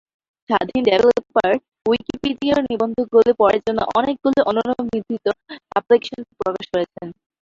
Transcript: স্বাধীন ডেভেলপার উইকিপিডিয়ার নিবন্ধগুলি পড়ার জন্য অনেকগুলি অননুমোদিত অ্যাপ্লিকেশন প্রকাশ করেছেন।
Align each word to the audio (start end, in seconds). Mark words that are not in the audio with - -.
স্বাধীন 0.49 0.81
ডেভেলপার 0.87 1.51
উইকিপিডিয়ার 1.85 2.61
নিবন্ধগুলি 2.69 3.31
পড়ার 3.39 3.59
জন্য 3.65 3.79
অনেকগুলি 3.99 4.39
অননুমোদিত 4.49 5.25
অ্যাপ্লিকেশন 5.71 6.19
প্রকাশ 6.39 6.65
করেছেন। 6.73 7.07